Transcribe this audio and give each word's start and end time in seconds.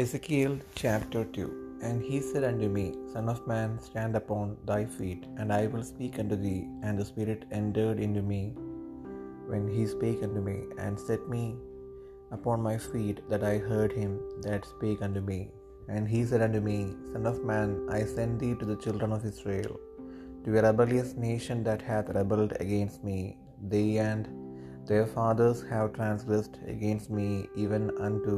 Ezekiel 0.00 0.52
chapter 0.80 1.20
2 1.36 1.44
And 1.86 2.02
he 2.08 2.16
said 2.26 2.44
unto 2.48 2.66
me, 2.74 2.84
Son 3.12 3.28
of 3.32 3.38
man, 3.52 3.70
stand 3.86 4.14
upon 4.20 4.44
thy 4.70 4.82
feet, 4.96 5.22
and 5.38 5.48
I 5.56 5.62
will 5.72 5.86
speak 5.90 6.14
unto 6.22 6.36
thee. 6.42 6.60
And 6.84 6.94
the 6.98 7.06
Spirit 7.10 7.40
entered 7.60 7.98
into 8.06 8.22
me 8.32 8.42
when 9.50 9.64
he 9.74 9.84
spake 9.94 10.20
unto 10.26 10.42
me, 10.48 10.56
and 10.84 11.04
set 11.06 11.22
me 11.34 11.44
upon 12.36 12.66
my 12.68 12.76
feet, 12.90 13.18
that 13.30 13.46
I 13.52 13.56
heard 13.70 13.94
him 14.00 14.12
that 14.46 14.70
spake 14.72 15.02
unto 15.08 15.22
me. 15.30 15.40
And 15.94 16.06
he 16.14 16.20
said 16.30 16.44
unto 16.46 16.60
me, 16.68 16.78
Son 17.12 17.26
of 17.32 17.40
man, 17.52 17.72
I 17.98 18.02
send 18.14 18.34
thee 18.42 18.54
to 18.60 18.68
the 18.70 18.80
children 18.84 19.10
of 19.18 19.26
Israel, 19.32 19.74
to 20.44 20.58
a 20.58 20.64
rebellious 20.68 21.12
nation 21.28 21.64
that 21.70 21.88
hath 21.90 22.14
rebelled 22.20 22.54
against 22.66 23.02
me. 23.10 23.18
They 23.74 23.88
and 24.10 24.28
their 24.92 25.08
fathers 25.16 25.60
have 25.72 25.90
transgressed 25.98 26.56
against 26.76 27.10
me 27.18 27.30
even 27.64 27.84
unto 28.08 28.36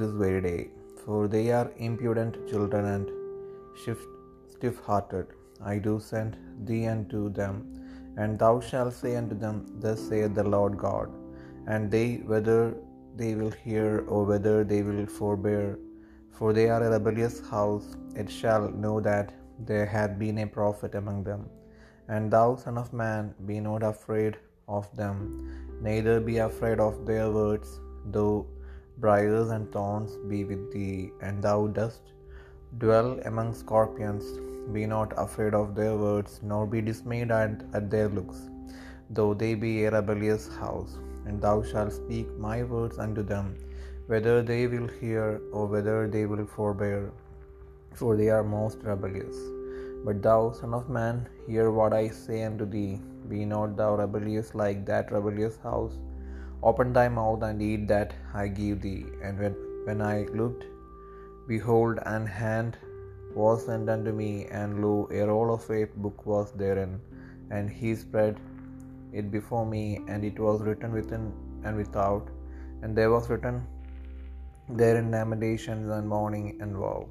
this 0.00 0.14
very 0.26 0.42
day. 0.50 0.62
For 1.04 1.20
they 1.34 1.46
are 1.58 1.68
impudent 1.88 2.34
children 2.50 2.84
and 2.94 3.06
stiff 4.54 4.78
hearted. 4.88 5.26
I 5.72 5.78
do 5.86 5.94
send 6.10 6.32
thee 6.68 6.84
unto 6.94 7.20
them, 7.40 7.54
and 8.20 8.38
thou 8.42 8.54
shalt 8.68 8.94
say 9.00 9.12
unto 9.20 9.36
them, 9.44 9.56
Thus 9.82 10.00
saith 10.08 10.34
the 10.38 10.48
Lord 10.56 10.74
God. 10.86 11.08
And 11.72 11.90
they, 11.94 12.08
whether 12.32 12.60
they 13.20 13.32
will 13.40 13.54
hear 13.64 13.88
or 14.12 14.20
whether 14.30 14.56
they 14.72 14.82
will 14.88 15.06
forbear, 15.18 15.66
for 16.36 16.48
they 16.56 16.68
are 16.74 16.82
a 16.84 16.92
rebellious 16.96 17.38
house, 17.54 17.88
it 18.20 18.30
shall 18.38 18.64
know 18.84 18.96
that 19.10 19.28
there 19.70 19.88
hath 19.96 20.14
been 20.22 20.38
a 20.44 20.52
prophet 20.58 20.94
among 21.00 21.18
them. 21.30 21.42
And 22.12 22.30
thou, 22.34 22.48
son 22.64 22.78
of 22.82 22.92
man, 23.02 23.34
be 23.50 23.58
not 23.68 23.82
afraid 23.92 24.34
of 24.78 24.86
them, 25.00 25.16
neither 25.88 26.16
be 26.30 26.38
afraid 26.48 26.80
of 26.88 27.06
their 27.10 27.28
words, 27.40 27.68
though 28.16 28.36
briars 28.98 29.50
and 29.50 29.70
thorns 29.72 30.16
be 30.28 30.44
with 30.44 30.72
thee, 30.72 31.12
and 31.20 31.42
thou 31.42 31.66
dost 31.66 32.12
dwell 32.78 33.20
among 33.24 33.54
scorpions. 33.54 34.24
Be 34.72 34.86
not 34.86 35.12
afraid 35.16 35.54
of 35.54 35.74
their 35.74 35.96
words, 35.96 36.40
nor 36.42 36.66
be 36.66 36.80
dismayed 36.80 37.30
at, 37.30 37.62
at 37.74 37.90
their 37.90 38.08
looks, 38.08 38.48
though 39.10 39.34
they 39.34 39.54
be 39.54 39.84
a 39.84 39.90
rebellious 39.90 40.48
house. 40.56 40.98
And 41.26 41.40
thou 41.40 41.62
shalt 41.62 41.92
speak 41.92 42.28
my 42.38 42.62
words 42.62 42.98
unto 42.98 43.22
them, 43.22 43.56
whether 44.06 44.42
they 44.42 44.66
will 44.66 44.88
hear 45.00 45.40
or 45.52 45.66
whether 45.66 46.08
they 46.08 46.26
will 46.26 46.46
forbear, 46.46 47.10
for 47.94 48.16
they 48.16 48.28
are 48.28 48.44
most 48.44 48.78
rebellious. 48.82 49.36
But 50.04 50.22
thou, 50.22 50.52
son 50.52 50.74
of 50.74 50.88
man, 50.88 51.28
hear 51.46 51.70
what 51.70 51.92
I 51.92 52.08
say 52.08 52.42
unto 52.44 52.66
thee. 52.66 53.00
Be 53.28 53.44
not 53.44 53.76
thou 53.76 53.94
rebellious 53.96 54.54
like 54.54 54.84
that 54.86 55.12
rebellious 55.12 55.58
house. 55.58 55.96
Open 56.70 56.92
thy 56.92 57.08
mouth 57.08 57.42
and 57.42 57.60
eat 57.60 57.88
that 57.88 58.14
I 58.32 58.48
give 58.48 58.80
thee. 58.82 59.06
And 59.22 59.38
when, 59.38 59.54
when 59.86 60.00
I 60.00 60.26
looked, 60.40 60.64
behold, 61.48 61.98
an 62.06 62.26
hand 62.26 62.78
was 63.34 63.66
sent 63.66 63.88
unto 63.94 64.12
me, 64.12 64.46
and 64.60 64.80
lo, 64.82 65.08
a 65.10 65.22
roll 65.30 65.52
of 65.54 65.68
a 65.70 65.84
book 66.04 66.24
was 66.24 66.52
therein. 66.52 67.00
And 67.50 67.68
he 67.68 67.94
spread 67.94 68.38
it 69.12 69.30
before 69.30 69.66
me, 69.66 69.84
and 70.08 70.24
it 70.24 70.38
was 70.38 70.62
written 70.62 70.92
within 70.92 71.32
and 71.64 71.76
without, 71.76 72.28
and 72.82 72.96
there 72.96 73.10
was 73.10 73.28
written 73.28 73.66
therein 74.68 75.10
lamentations 75.10 75.90
and 75.90 76.08
mourning 76.08 76.58
and 76.60 76.78
woe. 76.78 77.08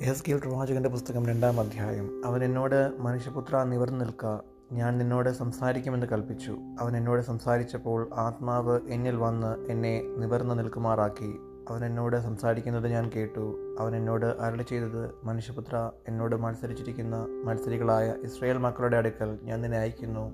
Ezekiel 0.00 0.38
പ്രവാചകന്റെ 0.38 0.88
പുസ്തകം 0.88 1.26
രണ്ടാം 1.26 1.60
അധ്യായം. 1.60 2.26
അവൻ 2.26 2.44
എന്നോട് 2.44 2.92
മനുഷ്യപുത്ര 2.98 3.62
നിവർന്നു 3.62 4.04
നിൽക്ക. 4.04 4.38
ഞാൻ 4.72 4.98
നിന്നോട് 4.98 5.30
സംസാരിക്കുമെന്ന് 5.30 6.06
കൽപ്പിച്ചു. 6.06 6.58
അവൻ 6.80 6.96
എന്നോട് 6.96 7.22
സംസാരിച്ചപ്പോൾ 7.22 8.10
ആത്മാവ് 8.14 8.80
എന്നിൽ 8.88 9.16
വന്ന് 9.16 9.72
എന്നെ 9.72 10.02
നിവർന്നു 10.16 10.54
നിൽക്കുമാറാക്കി. 10.54 11.36
അവൻ 11.68 11.84
എന്നോട് 11.84 12.16
സംസാരിക്കുന്നത് 12.16 12.88
ഞാൻ 12.88 13.10
കേട്ടു. 13.16 13.76
അവൻ 13.80 13.96
എന്നോട് 13.96 14.26
അരളി 14.26 14.62
ചെയ്തത് 14.62 15.10
മനുഷ്യപുത്ര 15.24 15.90
എന്നോട് 16.08 16.36
മത്സരിച്ചിരിക്കുന്ന 16.36 17.26
മത്സരികളായ 17.44 18.14
ഇസ്രയേൽ 18.24 18.58
മക്കളുടെ 18.58 18.96
അടുക്കൽ 18.96 19.38
ഞാൻ 19.42 19.60
നിന്നെ 19.60 19.78
അയക്കുന്നു. 19.78 20.32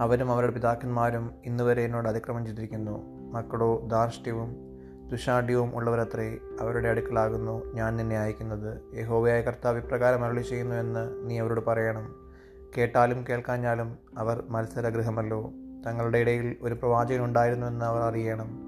അവരും 0.00 0.32
അവരുടെ 0.32 0.52
പിതാക്കന്മാരും 0.52 1.30
ഇന്നുവരെ 1.44 1.82
എന്നോട് 1.82 2.08
അതിക്രമം 2.08 2.46
ചെയ്തിരിക്കുന്നു. 2.46 3.04
മക്കളോ 3.32 3.88
ധാർഷ്ട്യവും 3.88 4.65
ദുഷാഢ്യവും 5.10 5.76
ഉള്ളവരത്രേ 5.76 6.38
അവരുടെ 6.60 6.88
അടുക്കലാകുന്നു. 6.88 7.74
ഞാൻ 7.74 7.96
നിന്നെ 7.96 8.18
അയക്കുന്നത്. 8.18 8.80
യഹോവയായ 8.94 9.40
കർത്താവ് 9.40 9.78
ഇപ്രകാരം 9.78 10.24
അരളി 10.24 10.42
ചെയ്യുന്നു 10.42 10.76
എന്ന് 10.76 11.30
നീ 11.30 11.38
അവരോട് 11.38 11.60
പറയണം. 11.60 12.14
കേട്ടാലും 12.78 13.24
കേൾക്കാഞ്ഞാലും 13.28 13.98
അവർ 14.18 14.44
മത്സരഗൃഹമല്ലോ. 14.48 15.52
തങ്ങളുടെ 15.86 16.18
ഇടയിൽ 16.18 16.56
ഒരു 16.62 16.74
പ്രവാചകൻ 16.74 17.24
ഉണ്ടായിരുന്നു 17.24 17.66
എന്ന് 17.66 17.84
അവർ 17.84 18.00
അറിയണം. 18.02 18.60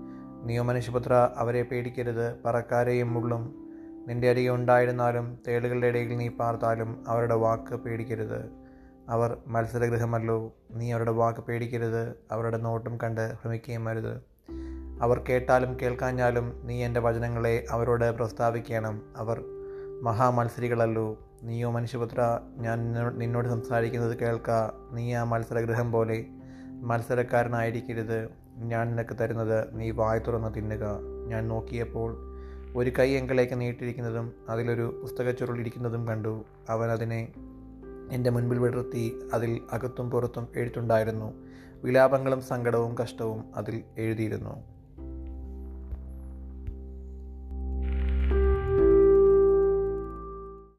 നീയോ 0.44 0.62
മനുഷ്യപുത്ര 0.62 1.28
അവരെ 1.37 1.62
പേടിക്കരുത്. 1.62 2.43
പറക്കാരെയും 2.44 3.15
മുള്ളും 3.15 3.69
നിന്റെ 4.09 4.31
അരികെ 4.31 4.50
ഉണ്ടായിരുന്നാലും 4.50 5.38
തേളുകളുടെ 5.49 5.87
ഇടയിൽ 5.87 6.16
നീ 6.16 6.28
പാർത്താലും 6.28 7.05
അവരുടെ 7.09 7.34
വാക്ക് 7.34 7.75
പേടിക്കരുത്. 7.75 8.50
അവർ 9.09 9.37
മത്സരഗൃഹമല്ലോ. 9.47 10.53
നീ 10.70 10.93
അവരുടെ 10.93 11.10
വാക്ക് 11.10 11.41
പേടിക്കരുത്. 11.41 12.15
അവരുടെ 12.32 12.56
നോട്ടം 12.56 12.99
കണ്ട് 13.03 13.32
ഭ്രമിക്കുകയും 13.32 13.88
അരുത്. 13.88 14.38
അവർ 15.03 15.22
കേട്ടാലും 15.28 15.76
കേൾക്കാഞ്ഞാലും 15.82 16.60
നീ 16.64 16.84
എന്റെ 16.84 17.00
വചനങ്ങളെ 17.00 17.64
അവരോട് 17.70 18.10
പ്രസ്താവിക്കണം. 18.10 19.03
അവർ 19.16 19.44
മഹാമത്സരികളല്ലോ. 20.03 21.19
നീയോ 21.42 21.70
മനുഷ്യപുത്ര 21.70 22.41
ഞാൻ 22.56 22.92
നിന്നോട് 23.19 23.48
സംസാരിക്കുന്നത് 23.48 24.19
കേൾക്ക. 24.19 24.50
നീ 24.92 25.14
ആ 25.14 25.25
മത്സരഗൃഹം 25.25 25.92
പോലെ 25.92 26.26
മത്സരക്കാരനായിരിക്കരുത്. 26.81 28.28
ഞാൻ 28.56 28.91
നിനക്ക് 28.91 29.16
തരുന്നത് 29.19 29.81
നീ 29.81 29.91
വായ 29.91 30.19
തുറന്ന് 30.19 30.54
തിന്നുക. 30.54 30.84
ഞാൻ 31.26 31.48
നോക്കിയപ്പോൾ 31.48 32.16
ഒരു 32.76 32.92
കൈ 32.98 33.10
എങ്കിലേക്ക് 33.10 33.60
നീട്ടിയിരിക്കുന്നതും 33.60 34.32
അതിലൊരു 34.48 34.98
പുസ്തകച്ചുരുളിരിക്കുന്നതും 35.03 36.08
കണ്ടു. 36.08 36.44
അവൻ 36.69 36.91
അതിനെ 36.91 37.28
എന്റെ 38.12 38.31
മുൻപിൽ 38.31 38.58
വിടർത്തി 38.58 39.19
അതിൽ 39.32 39.60
അകത്തും 39.72 40.10
പുറത്തും 40.10 40.48
എഴുത്തുണ്ടായിരുന്നു. 40.56 41.32
വിലാപങ്ങളും 41.84 42.41
സങ്കടവും 42.41 42.98
കഷ്ടവും 42.98 43.44
അതിൽ 43.56 43.82
എഴുതിയിരുന്നു. 43.98 44.77